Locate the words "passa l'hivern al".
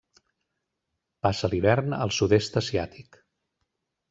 1.27-2.15